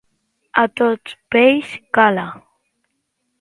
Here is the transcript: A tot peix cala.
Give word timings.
A 0.61 0.63
tot 0.81 1.13
peix 1.35 1.75
cala. 1.99 2.25